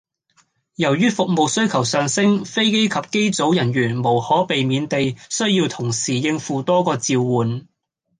[0.73, 7.67] 由於服務需求上升，飛機及機組人員無可避免地需要同時應付多個召喚